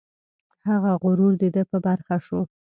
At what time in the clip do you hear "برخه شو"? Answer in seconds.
1.85-2.41